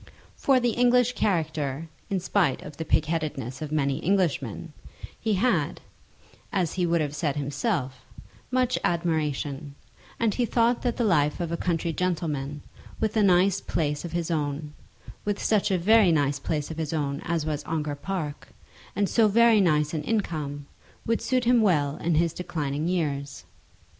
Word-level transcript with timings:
For 0.35 0.59
the 0.59 0.71
English 0.71 1.13
character, 1.13 1.87
in 2.09 2.19
spite 2.19 2.63
of 2.63 2.75
the 2.77 2.85
pigheadedness 2.85 3.61
of 3.61 3.71
many 3.71 4.03
Englishmen, 4.03 4.73
he 5.19 5.33
had, 5.35 5.79
as 6.51 6.73
he 6.73 6.87
would 6.87 7.01
have 7.01 7.15
said 7.15 7.35
himself, 7.35 8.03
much 8.49 8.79
admiration, 8.83 9.75
and 10.19 10.33
he 10.33 10.43
thought 10.43 10.81
that 10.81 10.97
the 10.97 11.03
life 11.03 11.39
of 11.39 11.51
a 11.51 11.55
country 11.55 11.93
gentleman, 11.93 12.63
with 12.99 13.15
a 13.15 13.21
nice 13.21 13.61
place 13.61 14.03
of 14.03 14.11
his 14.11 14.31
own, 14.31 14.73
with 15.23 15.37
such 15.39 15.69
a 15.69 15.77
very 15.77 16.11
nice 16.11 16.39
place 16.39 16.71
of 16.71 16.77
his 16.77 16.93
own 16.93 17.21
as 17.23 17.45
was 17.45 17.63
Ongar 17.65 17.93
Park, 17.93 18.47
and 18.95 19.07
so 19.07 19.27
very 19.27 19.61
nice 19.61 19.93
an 19.93 20.01
income, 20.01 20.65
would 21.05 21.21
suit 21.21 21.45
him 21.45 21.61
well 21.61 21.97
in 21.97 22.15
his 22.15 22.33
declining 22.33 22.87
years. 22.87 23.43